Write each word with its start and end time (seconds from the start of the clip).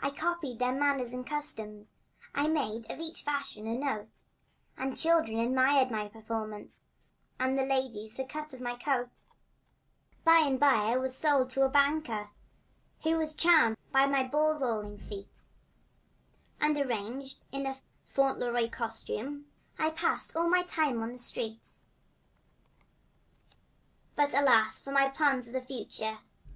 I 0.00 0.10
copied 0.10 0.58
their 0.58 0.72
manners 0.74 1.12
and 1.12 1.24
customs 1.24 1.94
I 2.34 2.48
made 2.48 2.90
of 2.90 2.98
each 2.98 3.22
fashion 3.22 3.68
a 3.68 3.78
note; 3.78 4.24
And 4.76 4.90
the 4.90 4.96
children 4.96 5.38
admired 5.38 5.92
my 5.92 6.08
performance 6.08 6.86
And 7.38 7.56
the 7.56 7.64
ladies 7.64 8.16
the 8.16 8.24
cut 8.24 8.52
of 8.52 8.60
my 8.60 8.74
coat. 8.74 9.28
By 10.24 10.38
and 10.40 10.58
by 10.58 10.90
I 10.90 10.96
was 10.96 11.16
sold 11.16 11.50
to 11.50 11.62
a 11.62 11.68
banker 11.68 12.30
Who 13.04 13.16
was 13.16 13.32
charmed 13.32 13.76
with 13.92 14.10
my 14.10 14.24
ball 14.24 14.58
rolling 14.58 14.98
feat, 14.98 15.46
And 16.60 16.76
arrayed 16.76 17.34
in 17.52 17.64
a 17.64 17.76
Fauntleroy 18.06 18.68
costume 18.70 19.46
I 19.78 19.90
passed 19.90 20.34
all 20.34 20.48
my 20.48 20.64
time 20.64 21.00
on 21.00 21.12
the 21.12 21.18
street. 21.18 21.78
But 24.16 24.34
alas 24.34 24.80
for 24.80 24.90
my 24.90 25.08
plans 25.08 25.46
of 25.46 25.52
the 25.52 25.60
future! 25.60 26.18